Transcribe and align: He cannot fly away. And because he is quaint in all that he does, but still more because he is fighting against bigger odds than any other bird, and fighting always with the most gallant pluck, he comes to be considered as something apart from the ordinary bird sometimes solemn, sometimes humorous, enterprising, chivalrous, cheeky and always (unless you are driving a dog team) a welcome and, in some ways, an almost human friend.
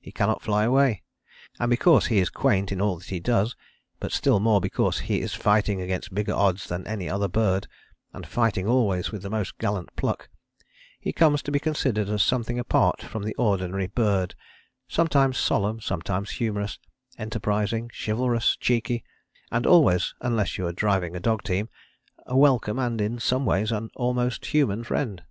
He 0.00 0.12
cannot 0.12 0.40
fly 0.40 0.64
away. 0.64 1.02
And 1.60 1.68
because 1.68 2.06
he 2.06 2.16
is 2.18 2.30
quaint 2.30 2.72
in 2.72 2.80
all 2.80 2.96
that 2.96 3.10
he 3.10 3.20
does, 3.20 3.54
but 4.00 4.12
still 4.12 4.40
more 4.40 4.58
because 4.58 5.00
he 5.00 5.20
is 5.20 5.34
fighting 5.34 5.82
against 5.82 6.14
bigger 6.14 6.32
odds 6.32 6.66
than 6.66 6.86
any 6.86 7.06
other 7.06 7.28
bird, 7.28 7.66
and 8.14 8.26
fighting 8.26 8.66
always 8.66 9.12
with 9.12 9.20
the 9.20 9.28
most 9.28 9.58
gallant 9.58 9.94
pluck, 9.94 10.30
he 10.98 11.12
comes 11.12 11.42
to 11.42 11.50
be 11.52 11.58
considered 11.58 12.08
as 12.08 12.22
something 12.22 12.58
apart 12.58 13.02
from 13.02 13.24
the 13.24 13.34
ordinary 13.34 13.88
bird 13.88 14.34
sometimes 14.88 15.36
solemn, 15.36 15.82
sometimes 15.82 16.30
humorous, 16.30 16.78
enterprising, 17.18 17.90
chivalrous, 17.92 18.56
cheeky 18.56 19.04
and 19.52 19.66
always 19.66 20.14
(unless 20.22 20.56
you 20.56 20.66
are 20.66 20.72
driving 20.72 21.14
a 21.14 21.20
dog 21.20 21.42
team) 21.42 21.68
a 22.24 22.34
welcome 22.34 22.78
and, 22.78 23.02
in 23.02 23.18
some 23.18 23.44
ways, 23.44 23.70
an 23.70 23.90
almost 23.96 24.46
human 24.46 24.82
friend. 24.82 25.24